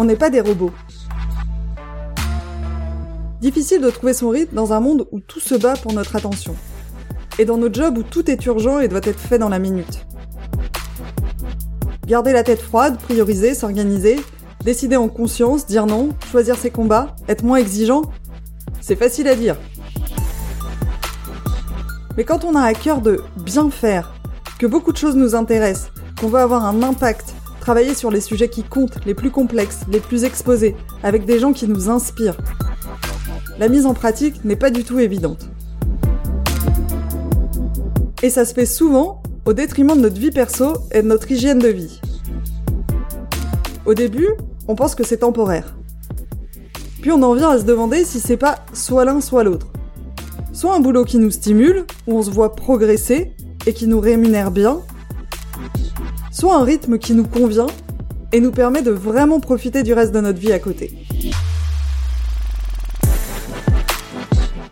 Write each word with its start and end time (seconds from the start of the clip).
On 0.00 0.04
n'est 0.04 0.14
pas 0.14 0.30
des 0.30 0.40
robots. 0.40 0.70
Difficile 3.40 3.80
de 3.80 3.90
trouver 3.90 4.14
son 4.14 4.28
rythme 4.28 4.54
dans 4.54 4.72
un 4.72 4.78
monde 4.78 5.08
où 5.10 5.18
tout 5.18 5.40
se 5.40 5.56
bat 5.56 5.74
pour 5.74 5.92
notre 5.92 6.14
attention. 6.14 6.54
Et 7.40 7.44
dans 7.44 7.56
notre 7.56 7.74
job 7.74 7.98
où 7.98 8.04
tout 8.04 8.30
est 8.30 8.46
urgent 8.46 8.78
et 8.78 8.86
doit 8.86 9.00
être 9.02 9.18
fait 9.18 9.38
dans 9.38 9.48
la 9.48 9.58
minute. 9.58 10.06
Garder 12.06 12.32
la 12.32 12.44
tête 12.44 12.60
froide, 12.60 12.96
prioriser, 12.98 13.54
s'organiser, 13.54 14.20
décider 14.64 14.96
en 14.96 15.08
conscience, 15.08 15.66
dire 15.66 15.86
non, 15.86 16.10
choisir 16.30 16.56
ses 16.56 16.70
combats, 16.70 17.16
être 17.28 17.42
moins 17.42 17.58
exigeant, 17.58 18.02
c'est 18.80 18.96
facile 18.96 19.26
à 19.26 19.34
dire. 19.34 19.56
Mais 22.16 22.22
quand 22.22 22.44
on 22.44 22.54
a 22.54 22.62
à 22.62 22.72
cœur 22.72 23.00
de 23.00 23.20
bien 23.36 23.68
faire, 23.68 24.14
que 24.60 24.66
beaucoup 24.66 24.92
de 24.92 24.96
choses 24.96 25.16
nous 25.16 25.34
intéressent, 25.34 25.90
qu'on 26.20 26.28
veut 26.28 26.38
avoir 26.38 26.64
un 26.64 26.82
impact, 26.84 27.34
travailler 27.68 27.92
sur 27.92 28.10
les 28.10 28.22
sujets 28.22 28.48
qui 28.48 28.62
comptent, 28.62 29.04
les 29.04 29.12
plus 29.12 29.30
complexes, 29.30 29.80
les 29.92 30.00
plus 30.00 30.24
exposés, 30.24 30.74
avec 31.02 31.26
des 31.26 31.38
gens 31.38 31.52
qui 31.52 31.68
nous 31.68 31.90
inspirent, 31.90 32.38
la 33.58 33.68
mise 33.68 33.84
en 33.84 33.92
pratique 33.92 34.42
n'est 34.42 34.56
pas 34.56 34.70
du 34.70 34.84
tout 34.84 34.98
évidente. 34.98 35.50
Et 38.22 38.30
ça 38.30 38.46
se 38.46 38.54
fait 38.54 38.64
souvent 38.64 39.22
au 39.44 39.52
détriment 39.52 39.94
de 39.94 40.00
notre 40.00 40.18
vie 40.18 40.30
perso 40.30 40.78
et 40.92 41.02
de 41.02 41.08
notre 41.08 41.30
hygiène 41.30 41.58
de 41.58 41.68
vie. 41.68 42.00
Au 43.84 43.92
début, 43.92 44.30
on 44.66 44.74
pense 44.74 44.94
que 44.94 45.04
c'est 45.04 45.18
temporaire. 45.18 45.76
Puis 47.02 47.12
on 47.12 47.22
en 47.22 47.34
vient 47.34 47.50
à 47.50 47.58
se 47.58 47.64
demander 47.64 48.06
si 48.06 48.18
c'est 48.18 48.38
pas 48.38 48.64
soit 48.72 49.04
l'un 49.04 49.20
soit 49.20 49.44
l'autre. 49.44 49.66
Soit 50.54 50.74
un 50.74 50.80
boulot 50.80 51.04
qui 51.04 51.18
nous 51.18 51.30
stimule, 51.30 51.84
où 52.06 52.16
on 52.16 52.22
se 52.22 52.30
voit 52.30 52.56
progresser 52.56 53.34
et 53.66 53.74
qui 53.74 53.86
nous 53.86 54.00
rémunère 54.00 54.52
bien, 54.52 54.80
soit 56.30 56.56
un 56.56 56.64
rythme 56.64 56.98
qui 56.98 57.14
nous 57.14 57.26
convient 57.26 57.66
et 58.32 58.40
nous 58.40 58.52
permet 58.52 58.82
de 58.82 58.90
vraiment 58.90 59.40
profiter 59.40 59.82
du 59.82 59.92
reste 59.92 60.12
de 60.12 60.20
notre 60.20 60.38
vie 60.38 60.52
à 60.52 60.58
côté. 60.58 60.92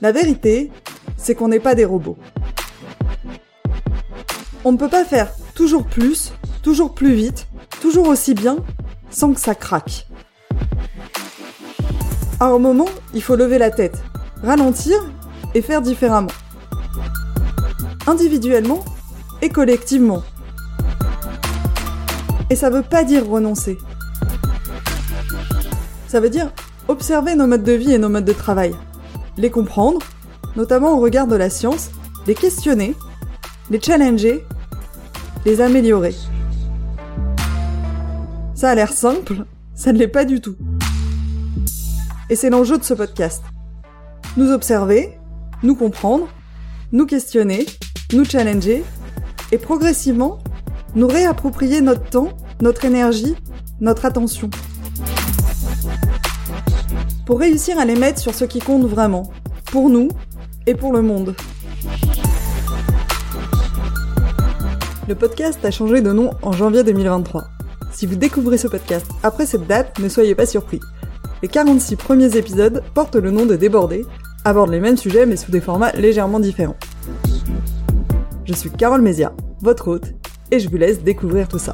La 0.00 0.12
vérité, 0.12 0.70
c'est 1.16 1.34
qu'on 1.34 1.48
n'est 1.48 1.60
pas 1.60 1.74
des 1.74 1.84
robots. 1.84 2.18
On 4.64 4.72
ne 4.72 4.76
peut 4.76 4.88
pas 4.88 5.04
faire 5.04 5.32
toujours 5.54 5.86
plus, 5.86 6.32
toujours 6.62 6.94
plus 6.94 7.14
vite, 7.14 7.46
toujours 7.80 8.08
aussi 8.08 8.34
bien, 8.34 8.56
sans 9.10 9.32
que 9.32 9.40
ça 9.40 9.54
craque. 9.54 10.06
À 12.40 12.46
un 12.46 12.58
moment, 12.58 12.88
il 13.14 13.22
faut 13.22 13.36
lever 13.36 13.58
la 13.58 13.70
tête, 13.70 14.02
ralentir 14.42 14.96
et 15.54 15.62
faire 15.62 15.80
différemment. 15.80 16.32
Individuellement 18.06 18.84
et 19.40 19.48
collectivement. 19.48 20.22
Et 22.54 22.56
ça 22.56 22.70
veut 22.70 22.82
pas 22.82 23.02
dire 23.02 23.28
renoncer. 23.28 23.78
Ça 26.06 26.20
veut 26.20 26.30
dire 26.30 26.52
observer 26.86 27.34
nos 27.34 27.48
modes 27.48 27.64
de 27.64 27.72
vie 27.72 27.90
et 27.90 27.98
nos 27.98 28.08
modes 28.08 28.24
de 28.24 28.32
travail, 28.32 28.76
les 29.36 29.50
comprendre, 29.50 29.98
notamment 30.54 30.92
au 30.92 31.00
regard 31.00 31.26
de 31.26 31.34
la 31.34 31.50
science, 31.50 31.90
les 32.28 32.36
questionner, 32.36 32.94
les 33.70 33.80
challenger, 33.80 34.44
les 35.44 35.60
améliorer. 35.60 36.14
Ça 38.54 38.70
a 38.70 38.74
l'air 38.76 38.92
simple, 38.92 39.46
ça 39.74 39.92
ne 39.92 39.98
l'est 39.98 40.06
pas 40.06 40.24
du 40.24 40.40
tout. 40.40 40.54
Et 42.30 42.36
c'est 42.36 42.50
l'enjeu 42.50 42.78
de 42.78 42.84
ce 42.84 42.94
podcast. 42.94 43.42
Nous 44.36 44.52
observer, 44.52 45.18
nous 45.64 45.74
comprendre, 45.74 46.28
nous 46.92 47.06
questionner, 47.06 47.66
nous 48.12 48.24
challenger, 48.24 48.84
et 49.50 49.58
progressivement, 49.58 50.38
nous 50.94 51.08
réapproprier 51.08 51.80
notre 51.80 52.08
temps, 52.08 52.28
notre 52.60 52.84
énergie, 52.84 53.34
notre 53.80 54.04
attention. 54.04 54.50
Pour 57.26 57.40
réussir 57.40 57.78
à 57.78 57.84
les 57.84 57.96
mettre 57.96 58.20
sur 58.20 58.34
ce 58.34 58.44
qui 58.44 58.58
compte 58.58 58.84
vraiment, 58.84 59.30
pour 59.66 59.88
nous 59.88 60.08
et 60.66 60.74
pour 60.74 60.92
le 60.92 61.02
monde. 61.02 61.34
Le 65.08 65.14
podcast 65.14 65.64
a 65.64 65.70
changé 65.70 66.00
de 66.00 66.12
nom 66.12 66.30
en 66.42 66.52
janvier 66.52 66.82
2023. 66.82 67.44
Si 67.92 68.06
vous 68.06 68.16
découvrez 68.16 68.58
ce 68.58 68.68
podcast 68.68 69.06
après 69.22 69.46
cette 69.46 69.66
date, 69.66 69.98
ne 69.98 70.08
soyez 70.08 70.34
pas 70.34 70.46
surpris. 70.46 70.80
Les 71.42 71.48
46 71.48 71.96
premiers 71.96 72.36
épisodes 72.36 72.82
portent 72.94 73.16
le 73.16 73.30
nom 73.30 73.44
de 73.46 73.56
Débordé, 73.56 74.04
abordent 74.44 74.70
les 74.70 74.80
mêmes 74.80 74.96
sujets 74.96 75.26
mais 75.26 75.36
sous 75.36 75.50
des 75.50 75.60
formats 75.60 75.92
légèrement 75.92 76.40
différents. 76.40 76.76
Je 78.44 78.52
suis 78.52 78.70
Carole 78.70 79.02
Mézia, 79.02 79.32
votre 79.60 79.88
hôte, 79.88 80.14
et 80.50 80.58
je 80.58 80.68
vous 80.68 80.76
laisse 80.76 81.02
découvrir 81.02 81.48
tout 81.48 81.58
ça. 81.58 81.72